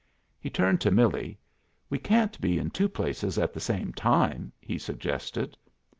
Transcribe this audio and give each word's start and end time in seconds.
He 0.39 0.49
turned 0.49 0.81
to 0.81 0.89
Millie. 0.89 1.37
"We 1.87 1.99
can't 1.99 2.41
be 2.41 2.57
in 2.57 2.71
two 2.71 2.89
places 2.89 3.37
at 3.37 3.53
the 3.53 3.59
same 3.59 3.93
time," 3.93 4.51
he 4.59 4.79
suggested. 4.79 5.55